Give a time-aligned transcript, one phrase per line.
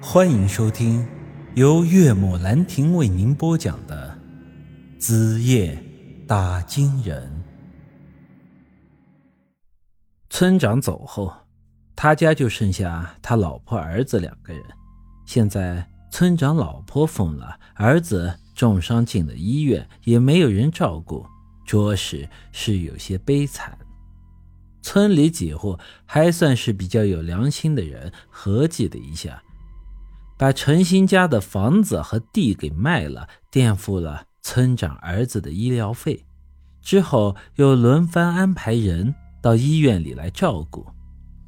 [0.00, 1.06] 欢迎收听
[1.54, 4.16] 由岳母兰亭为您播讲的
[5.00, 5.82] 《子夜
[6.26, 7.44] 打金人》。
[10.28, 11.32] 村长走后，
[11.96, 14.62] 他家就剩下他老婆儿子两个人。
[15.24, 21.26] 现在村长老婆疯了，儿子重伤进了医院，也没有人照顾，
[21.64, 23.76] 着实是有些悲惨。
[24.82, 29.42] 村里几户还算是比较有良心的人，合计了一下。
[30.38, 36.24] 把陈新家的房子和地给卖了，垫付了村长儿子的医疗费，
[36.82, 40.86] 之后又轮番安排人到医院里来照顾。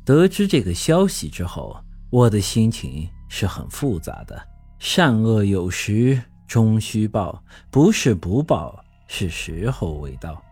[0.05, 1.79] 得知这个消息之后，
[2.11, 4.41] 我的心情是很复杂的。
[4.79, 10.43] 善恶有时终须报，不是不报，是时候未到。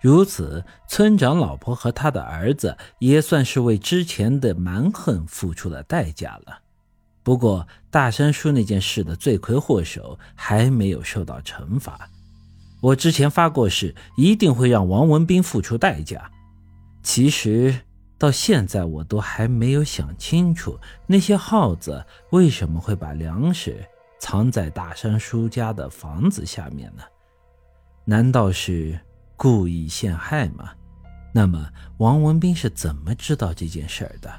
[0.00, 6.60] 如此，村长老婆和他的儿子也算是为之前的蛮横付出了代价了。
[7.28, 12.08] 不过，大山叔那件事的罪魁祸首还没有受到惩罚。
[12.80, 16.30] 我之前发过誓，一定会让王文斌付出代价。
[17.02, 17.80] 其实
[18.16, 23.86] 到现在，我都还没有想清楚，那些耗子为什么会把粮食
[24.18, 27.02] 藏在大山叔家的房子下面呢？
[28.06, 28.98] 难道是
[29.36, 30.70] 故意陷害吗？
[31.34, 31.68] 那么，
[31.98, 34.32] 王文斌是怎么知道这件事儿的？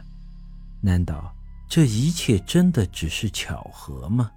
[0.81, 1.31] 难道？
[1.69, 4.31] 这一切真的只是巧合吗？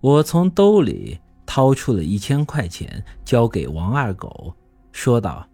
[0.00, 4.52] 我从兜里掏出了一千块钱，交给王二狗，
[4.90, 5.48] 说道：“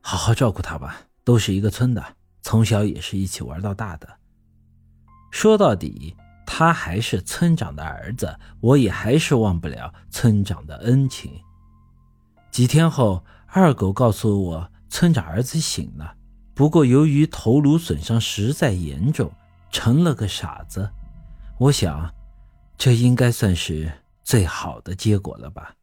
[0.00, 4.08] 好好照顾他吧，都是一个村的，从小也是一起玩到大的。
[5.32, 6.14] 说到底，
[6.46, 11.32] 他还是村长的儿子，我也还是忘不了村长的恩情。”
[12.52, 16.14] 几天后，二狗告诉我，村长儿子醒了，
[16.54, 19.28] 不过由于头颅损伤实在严重。
[19.70, 20.90] 成了个傻子，
[21.58, 22.12] 我想，
[22.76, 23.90] 这应该算是
[24.22, 25.74] 最好的结果了吧。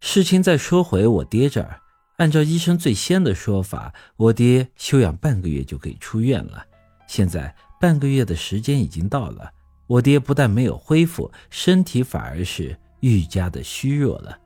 [0.00, 1.80] 事情再说回我爹这儿，
[2.16, 6.66] 按照医生最先的说法，我爹休养半个月就可以出院了。
[7.06, 9.52] 现在半个月的时间已经到了，
[9.86, 14.36] 我爹不但没有恢复，身体反而是愈加的虚弱了。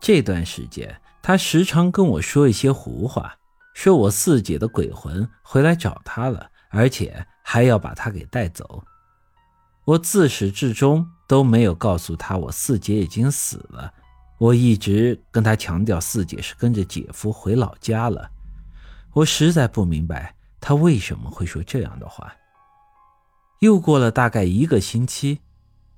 [0.00, 3.36] 这段时间，他时常跟我说一些胡话，
[3.74, 7.26] 说我四姐的鬼魂回来找他了，而且。
[7.46, 8.82] 还要把他给带走，
[9.84, 13.92] 我自始至终都没有告诉他我四姐已经死了。
[14.38, 18.30] 我一直跟他强调四姐是跟着姐夫回老家了。
[19.12, 22.34] 我实在不明白他为什么会说这样的话。
[23.60, 25.40] 又过了大概一个星期，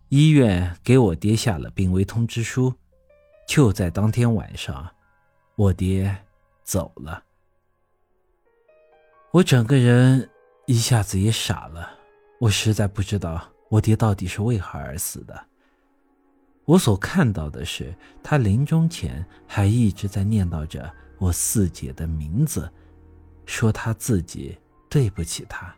[0.08, 2.74] 医院给我爹下了病危通知书。
[3.46, 4.90] 就在当天晚上，
[5.54, 6.24] 我爹
[6.64, 7.22] 走了。
[9.30, 10.28] 我整个人。
[10.66, 11.88] 一下子也傻了，
[12.40, 15.46] 我实在不知道我爹到底是为何而死的。
[16.64, 22.68] 我所看到的是，他临终前还一直在念叨着我四姐的名字，
[23.44, 24.58] 说他自己
[24.90, 25.72] 对不起她。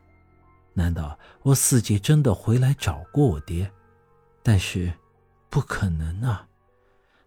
[0.73, 3.71] 难道我四姐真的回来找过我爹？
[4.43, 4.91] 但是，
[5.51, 6.49] 不可能啊！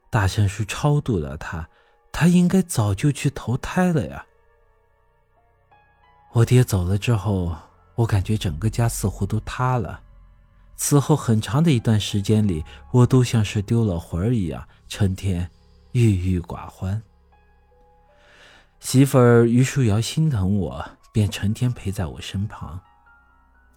[0.09, 1.69] 大圣叔超度了他，
[2.11, 4.25] 他应该早就去投胎了呀。
[6.33, 7.55] 我爹走了之后，
[7.95, 10.01] 我感觉整个家似乎都塌了。
[10.77, 15.49] 此后很长的一段时间里，我都像是丢了魂儿一样，成天
[15.91, 17.01] 郁郁寡欢。
[18.79, 22.79] 媳妇儿于淑瑶心疼我，便成天陪在我身旁。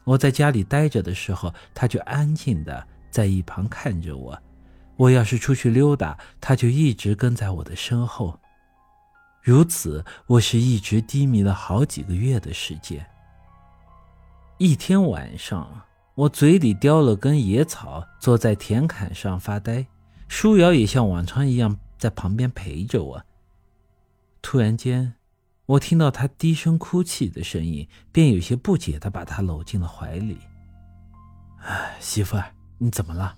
[0.05, 4.35] 我在家里待着的时候，她就安静的在一旁看着我；
[4.97, 8.39] 我要是出去溜达，她就一直跟在我的身后。
[9.45, 13.05] 如此，我是一直低迷了好几个月的时间。
[14.57, 15.83] 一天晚上，
[16.15, 19.87] 我嘴里叼了根野草，坐在田坎上发呆。
[20.29, 23.23] 舒瑶也像往常一样在旁边陪着我。
[24.41, 25.13] 突然间，
[25.67, 30.39] 我听到她低声哭泣的声音，便有些不解的把她搂进了怀里。
[31.61, 33.37] “哎媳妇儿，你怎么了？”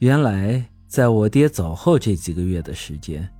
[0.00, 3.32] 原来，在我爹走后这几个月的时间，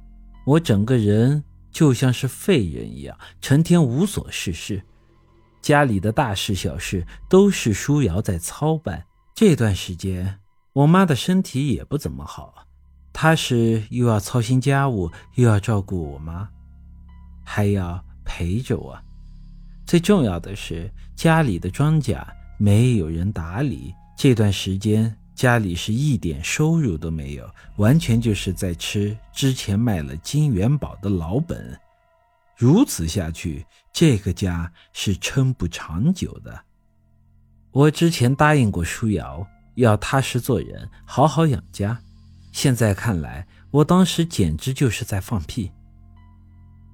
[0.44, 1.42] 我整个人……
[1.76, 4.82] 就像是废人一样，成天无所事事，
[5.60, 9.04] 家里的大事小事都是舒瑶在操办。
[9.34, 10.38] 这段时间，
[10.72, 12.66] 我妈的身体也不怎么好，
[13.12, 16.48] 她是又要操心家务，又要照顾我妈，
[17.44, 18.98] 还要陪着我。
[19.84, 22.26] 最重要的是，家里的庄稼
[22.58, 25.14] 没有人打理，这段时间。
[25.36, 31.78] 家里是一点收入都没有，完全就是在吃之前卖了金元宝的老本。
[32.56, 36.58] 如此下去，这个家是撑不长久的。
[37.70, 42.00] 我之前答应过舒瑶，要踏实做人，好好养家。
[42.50, 45.70] 现在看来，我当时简直就是在放屁。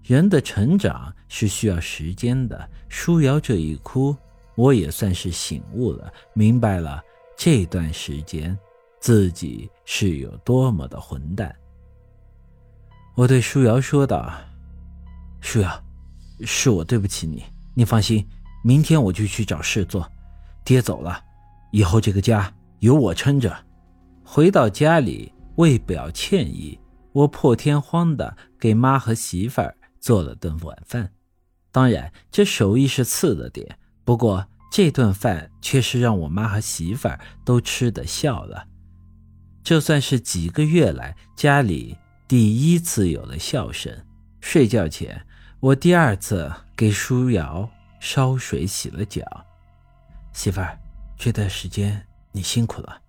[0.02, 2.68] 人的成长是需要时间的。
[2.88, 4.16] 舒瑶这一哭，
[4.56, 7.00] 我也算是醒悟了，明白了
[7.44, 8.56] 这段时间
[9.00, 11.52] 自己是有多么的混蛋。
[13.16, 14.32] 我对舒瑶说道
[15.42, 15.84] ：“舒瑶，
[16.42, 17.42] 是我对不起你。
[17.74, 18.24] 你放心，
[18.62, 20.08] 明天我就去找事做。
[20.64, 21.20] 爹走了，
[21.72, 22.48] 以后这个家
[22.78, 23.52] 由我撑着。”
[24.22, 26.78] 回到家里，为表歉意，
[27.10, 31.10] 我破天荒的给妈和媳妇儿做了顿晚饭。
[31.72, 38.66] 当然，这手艺是次的点，不过这顿饭却是让我妈和媳妇儿都吃得笑了。
[39.62, 41.98] 这算是几个月来家里。
[42.26, 43.94] 第一次有了笑声。
[44.40, 45.26] 睡觉前，
[45.60, 47.70] 我第二次给舒瑶
[48.00, 49.22] 烧水洗了脚。
[50.32, 50.80] 媳妇儿，
[51.18, 53.02] 这段时间你辛苦了。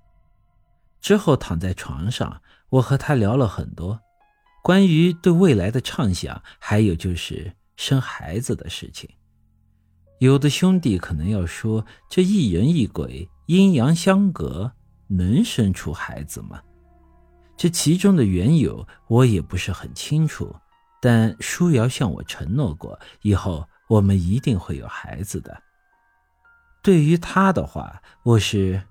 [0.99, 3.97] 之后躺在床上，我和她聊了很多，
[4.61, 9.09] 关于对未来的畅想，还有就是生孩子的事情。
[10.23, 14.71] 有的兄弟可能要说，这一人一鬼，阴阳相隔，
[15.07, 16.61] 能生出孩子吗？
[17.57, 20.55] 这其中的缘由我也不是很清楚，
[21.01, 25.61] 但舒瑶向我承诺过，以后我们一定会有孩子的。
[26.81, 28.81] 对于他的话，我是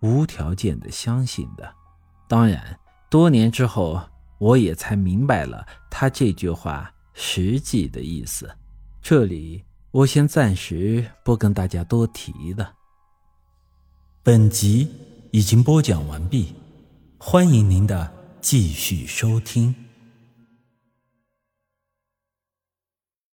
[0.00, 1.72] 无条件的相信的。
[2.28, 2.78] 当然，
[3.08, 3.98] 多年之后，
[4.36, 8.54] 我也才明白了他这句话实际的意思。
[9.00, 12.72] 这里我先暂时不跟大家多提了。
[14.22, 14.88] 本集
[15.30, 16.54] 已经播讲完毕。
[17.18, 19.91] 欢迎您的继续收听。